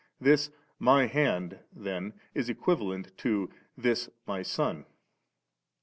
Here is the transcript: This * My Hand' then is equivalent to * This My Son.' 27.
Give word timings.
This 0.19 0.49
* 0.65 0.79
My 0.89 1.05
Hand' 1.05 1.59
then 1.85 2.13
is 2.33 2.49
equivalent 2.49 3.15
to 3.19 3.51
* 3.65 3.77
This 3.77 4.09
My 4.25 4.41
Son.' 4.41 4.77
27. 4.85 4.85